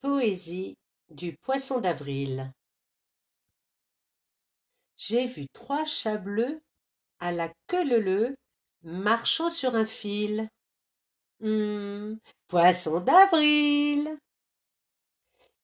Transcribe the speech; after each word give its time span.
Poésie 0.00 0.78
du 1.10 1.36
poisson 1.36 1.78
d'avril. 1.78 2.52
J'ai 4.96 5.26
vu 5.26 5.46
trois 5.52 5.84
chats 5.84 6.16
bleus 6.16 6.62
à 7.18 7.32
la 7.32 7.52
queue 7.66 7.84
leu-leu 7.84 8.36
marchant 8.82 9.50
sur 9.50 9.74
un 9.74 9.84
fil. 9.84 10.48
Hum, 11.42 12.18
poisson 12.48 13.00
d'avril. 13.00 14.18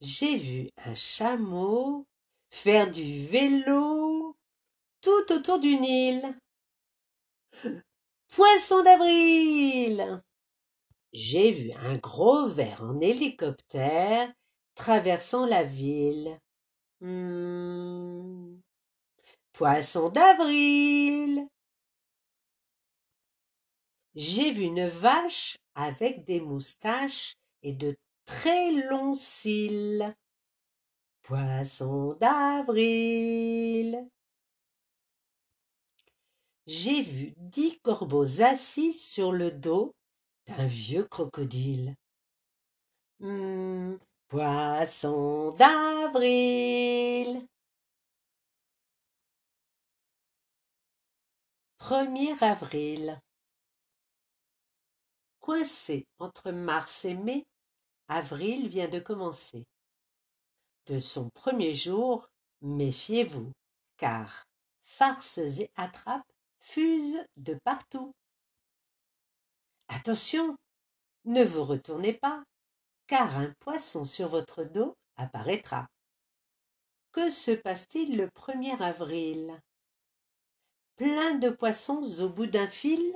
J'ai 0.01 0.37
vu 0.37 0.69
un 0.85 0.95
chameau 0.95 2.07
faire 2.51 2.91
du 2.91 3.27
vélo 3.27 4.37
tout 5.01 5.33
autour 5.33 5.61
du 5.61 5.77
Nil. 5.77 6.39
Poisson 8.29 8.83
d'avril. 8.83 10.23
J'ai 11.19 11.51
vu 11.51 11.73
un 11.73 11.97
gros 11.97 12.47
ver 12.47 12.83
en 12.83 13.01
hélicoptère 13.01 14.31
traversant 14.75 15.47
la 15.47 15.65
ville. 15.65 16.39
Hmm. 17.01 18.59
Poisson 19.55 20.11
d'avril. 20.11 21.49
J'ai 24.15 24.51
vu 24.51 24.65
une 24.65 24.89
vache 24.89 25.57
avec 25.75 26.27
des 26.27 26.39
moustaches 26.39 27.39
et 27.63 27.73
de 27.73 27.97
très 28.27 28.73
longs 28.73 29.15
cils. 29.15 30.15
Poisson 31.23 32.15
d'avril. 32.21 34.07
J'ai 36.67 37.01
vu 37.01 37.33
dix 37.39 37.81
corbeaux 37.81 38.43
assis 38.43 38.93
sur 38.93 39.33
le 39.33 39.51
dos 39.51 39.95
d'un 40.47 40.67
vieux 40.67 41.05
crocodile. 41.05 41.95
Hum, 43.21 43.99
poisson 44.29 45.53
d'avril. 45.53 47.47
Premier 51.79 52.35
avril. 52.43 53.21
Coincé 55.41 56.07
entre 56.19 56.51
mars 56.51 57.05
et 57.05 57.15
mai, 57.15 57.47
avril 58.09 58.69
vient 58.69 58.89
de 58.89 58.99
commencer. 58.99 59.65
De 60.87 60.99
son 60.99 61.31
premier 61.31 61.75
jour, 61.75 62.29
méfiez-vous, 62.63 63.53
car 63.97 64.47
farces 64.83 65.39
et 65.39 65.71
attrapes 65.77 66.33
fusent 66.59 67.25
de 67.37 67.55
partout. 67.65 68.13
Attention, 69.89 70.57
ne 71.25 71.45
vous 71.45 71.65
retournez 71.65 72.13
pas, 72.13 72.45
car 73.07 73.39
un 73.39 73.53
poisson 73.61 74.05
sur 74.05 74.29
votre 74.29 74.65
dos 74.65 74.97
apparaîtra. 75.17 75.89
Que 77.13 77.31
se 77.31 77.53
passe-t-il 77.53 78.17
le 78.17 78.29
premier 78.31 78.81
avril? 78.83 79.61
Plein 80.97 81.35
de 81.35 81.51
poissons 81.51 82.03
au 82.21 82.29
bout 82.29 82.47
d'un 82.47 82.67
fil? 82.67 83.15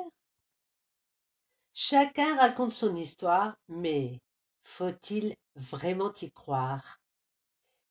Chacun 1.73 2.37
raconte 2.37 2.73
son 2.73 2.95
histoire, 2.97 3.57
mais 3.69 4.19
faut-il 4.63 5.35
vraiment 5.55 6.13
y 6.15 6.31
croire? 6.31 7.01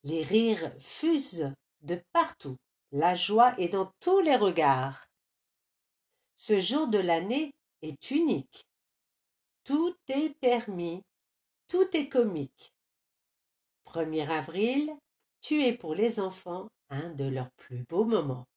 Les 0.04 0.24
rires 0.24 0.72
fusent 0.80 1.52
de 1.82 2.02
partout, 2.14 2.58
la 2.92 3.16
joie 3.16 3.58
est 3.60 3.70
dans 3.70 3.92
tous 4.00 4.22
les 4.22 4.36
regards. 4.36 5.08
Ce 6.36 6.60
jour 6.60 6.88
de 6.88 7.00
l'année 7.00 7.52
est 7.82 8.12
unique. 8.12 8.69
Tout 9.70 9.96
est 10.08 10.34
permis, 10.42 11.04
tout 11.68 11.96
est 11.96 12.10
comique. 12.10 12.74
1er 13.86 14.28
avril, 14.28 14.92
tu 15.42 15.64
es 15.64 15.74
pour 15.74 15.94
les 15.94 16.20
enfants 16.20 16.70
un 16.90 17.10
de 17.10 17.26
leurs 17.26 17.52
plus 17.52 17.84
beaux 17.84 18.04
moments. 18.04 18.48